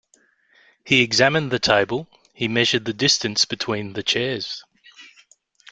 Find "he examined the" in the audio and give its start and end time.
0.83-1.59